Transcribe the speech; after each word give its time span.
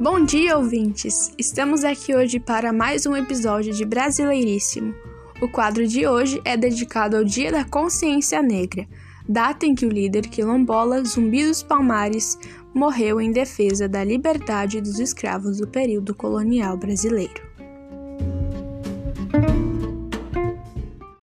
Bom 0.00 0.24
dia, 0.24 0.56
ouvintes! 0.56 1.32
Estamos 1.36 1.82
aqui 1.82 2.14
hoje 2.14 2.38
para 2.38 2.72
mais 2.72 3.04
um 3.04 3.16
episódio 3.16 3.74
de 3.74 3.84
Brasileiríssimo. 3.84 4.94
O 5.42 5.48
quadro 5.48 5.88
de 5.88 6.06
hoje 6.06 6.40
é 6.44 6.56
dedicado 6.56 7.16
ao 7.16 7.24
Dia 7.24 7.50
da 7.50 7.64
Consciência 7.64 8.40
Negra, 8.40 8.86
data 9.28 9.66
em 9.66 9.74
que 9.74 9.84
o 9.84 9.88
líder 9.88 10.28
quilombola 10.28 11.02
Zumbi 11.04 11.44
dos 11.44 11.64
Palmares 11.64 12.38
morreu 12.72 13.20
em 13.20 13.32
defesa 13.32 13.88
da 13.88 14.04
liberdade 14.04 14.80
dos 14.80 15.00
escravos 15.00 15.58
do 15.58 15.66
período 15.66 16.14
colonial 16.14 16.76
brasileiro. 16.76 17.42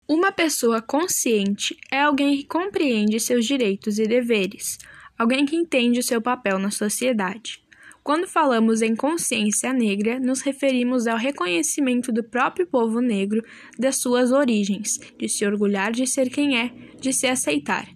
Uma 0.08 0.32
pessoa 0.32 0.82
consciente 0.82 1.76
é 1.92 2.00
alguém 2.00 2.38
que 2.38 2.44
compreende 2.44 3.20
seus 3.20 3.46
direitos 3.46 4.00
e 4.00 4.06
deveres, 4.08 4.78
alguém 5.16 5.46
que 5.46 5.54
entende 5.54 6.00
o 6.00 6.02
seu 6.02 6.20
papel 6.20 6.58
na 6.58 6.72
sociedade. 6.72 7.63
Quando 8.04 8.28
falamos 8.28 8.82
em 8.82 8.94
consciência 8.94 9.72
negra, 9.72 10.20
nos 10.20 10.42
referimos 10.42 11.06
ao 11.06 11.16
reconhecimento 11.16 12.12
do 12.12 12.22
próprio 12.22 12.66
povo 12.66 13.00
negro 13.00 13.42
das 13.78 13.96
suas 13.96 14.30
origens, 14.30 15.00
de 15.18 15.26
se 15.26 15.46
orgulhar 15.46 15.90
de 15.90 16.06
ser 16.06 16.28
quem 16.28 16.58
é, 16.58 16.70
de 17.00 17.14
se 17.14 17.26
aceitar, 17.26 17.88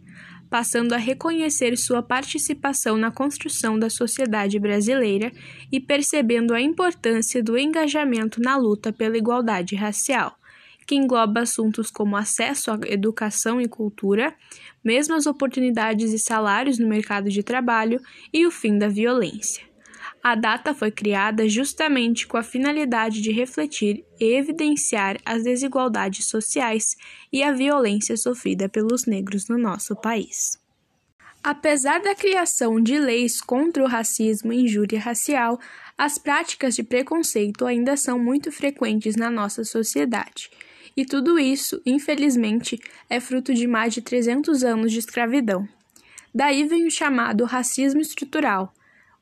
passando 0.48 0.94
a 0.94 0.96
reconhecer 0.96 1.76
sua 1.76 2.02
participação 2.02 2.96
na 2.96 3.10
construção 3.10 3.78
da 3.78 3.90
sociedade 3.90 4.58
brasileira 4.58 5.30
e 5.70 5.78
percebendo 5.78 6.54
a 6.54 6.60
importância 6.62 7.42
do 7.42 7.58
engajamento 7.58 8.40
na 8.40 8.56
luta 8.56 8.90
pela 8.90 9.18
igualdade 9.18 9.76
racial 9.76 10.38
que 10.86 10.94
engloba 10.94 11.40
assuntos 11.40 11.90
como 11.90 12.16
acesso 12.16 12.70
à 12.70 12.80
educação 12.86 13.60
e 13.60 13.68
cultura, 13.68 14.34
mesmas 14.82 15.26
oportunidades 15.26 16.14
e 16.14 16.18
salários 16.18 16.78
no 16.78 16.88
mercado 16.88 17.28
de 17.28 17.42
trabalho 17.42 18.00
e 18.32 18.46
o 18.46 18.50
fim 18.50 18.78
da 18.78 18.88
violência. 18.88 19.68
A 20.22 20.34
data 20.34 20.74
foi 20.74 20.90
criada 20.90 21.48
justamente 21.48 22.26
com 22.26 22.36
a 22.36 22.42
finalidade 22.42 23.20
de 23.20 23.30
refletir 23.30 24.04
e 24.20 24.34
evidenciar 24.34 25.16
as 25.24 25.44
desigualdades 25.44 26.26
sociais 26.26 26.96
e 27.32 27.42
a 27.42 27.52
violência 27.52 28.16
sofrida 28.16 28.68
pelos 28.68 29.06
negros 29.06 29.48
no 29.48 29.56
nosso 29.56 29.94
país. 29.94 30.58
Apesar 31.42 32.00
da 32.00 32.14
criação 32.14 32.80
de 32.80 32.98
leis 32.98 33.40
contra 33.40 33.82
o 33.82 33.86
racismo 33.86 34.52
e 34.52 34.64
injúria 34.64 34.98
racial, 34.98 35.58
as 35.96 36.18
práticas 36.18 36.74
de 36.74 36.82
preconceito 36.82 37.64
ainda 37.64 37.96
são 37.96 38.18
muito 38.18 38.50
frequentes 38.50 39.14
na 39.14 39.30
nossa 39.30 39.64
sociedade. 39.64 40.50
E 40.96 41.06
tudo 41.06 41.38
isso, 41.38 41.80
infelizmente, 41.86 42.78
é 43.08 43.20
fruto 43.20 43.54
de 43.54 43.68
mais 43.68 43.94
de 43.94 44.02
300 44.02 44.64
anos 44.64 44.90
de 44.90 44.98
escravidão. 44.98 45.66
Daí 46.34 46.64
vem 46.64 46.86
o 46.86 46.90
chamado 46.90 47.44
racismo 47.44 48.00
estrutural, 48.00 48.74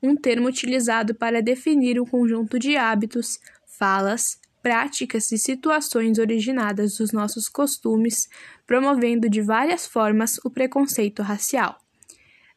um 0.07 0.17
termo 0.17 0.49
utilizado 0.49 1.15
para 1.15 1.43
definir 1.43 2.01
um 2.01 2.05
conjunto 2.05 2.59
de 2.59 2.77
hábitos, 2.77 3.39
falas, 3.67 4.41
práticas 4.63 5.33
e 5.33 5.39
situações 5.39 6.19
originadas 6.19 6.99
dos 6.99 7.13
nossos 7.13 7.49
costumes, 7.49 8.29
promovendo 8.67 9.29
de 9.29 9.41
várias 9.41 9.87
formas 9.87 10.39
o 10.45 10.51
preconceito 10.51 11.23
racial. 11.23 11.79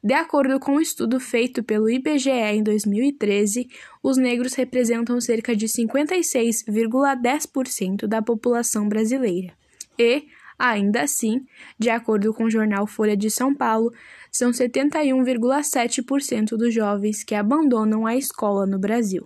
De 0.01 0.13
acordo 0.13 0.57
com 0.59 0.77
um 0.77 0.79
estudo 0.79 1.19
feito 1.19 1.61
pelo 1.61 1.89
IBGE 1.89 2.29
em 2.29 2.63
2013, 2.63 3.69
os 4.01 4.15
negros 4.17 4.53
representam 4.53 5.19
cerca 5.19 5.53
de 5.55 5.67
56,10% 5.67 8.07
da 8.07 8.21
população 8.21 8.87
brasileira. 8.87 9.51
E, 9.97 10.27
Ainda 10.59 11.03
assim, 11.03 11.45
de 11.79 11.89
acordo 11.89 12.33
com 12.33 12.43
o 12.43 12.51
jornal 12.51 12.85
Folha 12.85 13.15
de 13.15 13.29
São 13.29 13.55
Paulo, 13.55 13.93
são 14.31 14.51
71,7% 14.51 16.57
dos 16.57 16.73
jovens 16.73 17.23
que 17.23 17.35
abandonam 17.35 18.05
a 18.05 18.15
escola 18.15 18.65
no 18.65 18.79
Brasil. 18.79 19.25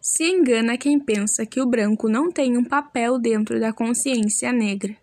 Se 0.00 0.24
engana 0.24 0.76
quem 0.76 0.98
pensa 0.98 1.46
que 1.46 1.60
o 1.60 1.66
branco 1.66 2.08
não 2.08 2.30
tem 2.30 2.56
um 2.56 2.64
papel 2.64 3.20
dentro 3.20 3.60
da 3.60 3.72
consciência 3.72 4.52
negra. 4.52 4.96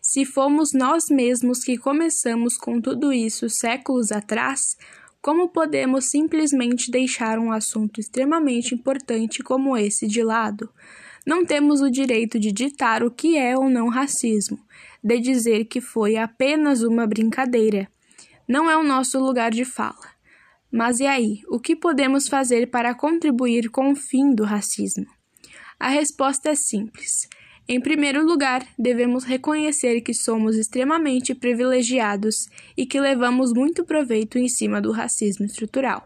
Se 0.00 0.24
fomos 0.24 0.72
nós 0.72 1.06
mesmos 1.10 1.64
que 1.64 1.76
começamos 1.76 2.56
com 2.56 2.80
tudo 2.80 3.12
isso 3.12 3.48
séculos 3.48 4.12
atrás, 4.12 4.76
como 5.20 5.48
podemos 5.48 6.10
simplesmente 6.10 6.90
deixar 6.90 7.38
um 7.38 7.50
assunto 7.50 7.98
extremamente 7.98 8.74
importante 8.74 9.42
como 9.42 9.76
esse 9.76 10.06
de 10.06 10.22
lado? 10.22 10.70
Não 11.26 11.44
temos 11.44 11.80
o 11.80 11.90
direito 11.90 12.38
de 12.38 12.52
ditar 12.52 13.02
o 13.02 13.10
que 13.10 13.38
é 13.38 13.56
ou 13.56 13.70
não 13.70 13.88
racismo, 13.88 14.58
de 15.02 15.18
dizer 15.18 15.64
que 15.64 15.80
foi 15.80 16.16
apenas 16.16 16.82
uma 16.82 17.06
brincadeira. 17.06 17.88
Não 18.46 18.70
é 18.70 18.76
o 18.76 18.84
nosso 18.84 19.18
lugar 19.18 19.50
de 19.50 19.64
fala. 19.64 20.14
Mas 20.70 21.00
e 21.00 21.06
aí, 21.06 21.40
o 21.48 21.58
que 21.58 21.74
podemos 21.74 22.28
fazer 22.28 22.70
para 22.70 22.94
contribuir 22.94 23.70
com 23.70 23.92
o 23.92 23.96
fim 23.96 24.34
do 24.34 24.44
racismo? 24.44 25.06
A 25.78 25.88
resposta 25.88 26.50
é 26.50 26.54
simples. 26.54 27.28
Em 27.66 27.80
primeiro 27.80 28.26
lugar, 28.26 28.66
devemos 28.78 29.24
reconhecer 29.24 30.02
que 30.02 30.12
somos 30.12 30.56
extremamente 30.56 31.34
privilegiados 31.34 32.48
e 32.76 32.84
que 32.84 33.00
levamos 33.00 33.54
muito 33.54 33.84
proveito 33.84 34.36
em 34.36 34.48
cima 34.48 34.82
do 34.82 34.92
racismo 34.92 35.46
estrutural. 35.46 36.04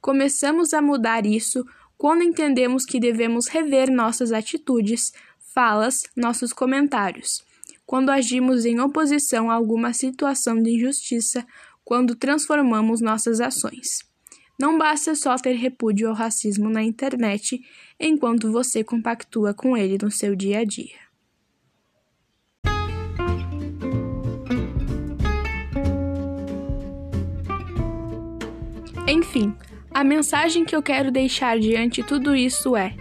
Começamos 0.00 0.72
a 0.72 0.80
mudar 0.80 1.26
isso 1.26 1.64
quando 1.96 2.22
entendemos 2.22 2.84
que 2.84 3.00
devemos 3.00 3.48
rever 3.48 3.90
nossas 3.90 4.32
atitudes, 4.32 5.12
falas, 5.54 6.02
nossos 6.14 6.52
comentários, 6.52 7.42
quando 7.86 8.10
agimos 8.10 8.64
em 8.64 8.80
oposição 8.80 9.50
a 9.50 9.54
alguma 9.54 9.92
situação 9.92 10.60
de 10.62 10.70
injustiça, 10.70 11.46
quando 11.84 12.14
transformamos 12.14 13.00
nossas 13.00 13.40
ações. 13.40 14.04
Não 14.58 14.76
basta 14.76 15.14
só 15.14 15.36
ter 15.36 15.52
repúdio 15.52 16.08
ao 16.08 16.14
racismo 16.14 16.68
na 16.68 16.82
internet 16.82 17.60
enquanto 18.00 18.50
você 18.50 18.82
compactua 18.82 19.54
com 19.54 19.76
ele 19.76 19.98
no 20.02 20.10
seu 20.10 20.34
dia 20.34 20.60
a 20.60 20.64
dia. 20.64 21.06
Enfim, 29.08 29.54
a 29.96 30.04
mensagem 30.04 30.62
que 30.62 30.76
eu 30.76 30.82
quero 30.82 31.10
deixar 31.10 31.58
diante 31.58 32.02
de 32.02 32.06
tudo 32.06 32.36
isso 32.36 32.76
é: 32.76 32.94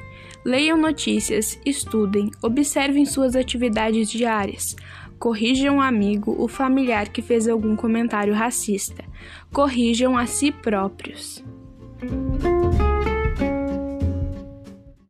leiam 0.45 0.77
notícias, 0.77 1.59
estudem, 1.65 2.31
observem 2.41 3.05
suas 3.05 3.35
atividades 3.35 4.09
diárias, 4.09 4.77
corrijam 5.19 5.79
o 5.79 5.81
amigo, 5.81 6.33
o 6.39 6.47
familiar 6.47 7.09
que 7.09 7.21
fez 7.21 7.49
algum 7.49 7.75
comentário 7.75 8.33
racista, 8.33 9.03
corrijam 9.51 10.17
a 10.17 10.25
si 10.25 10.53
próprios. 10.53 11.43